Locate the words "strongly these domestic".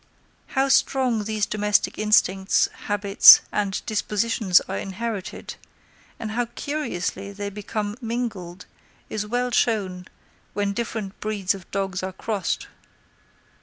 0.67-1.99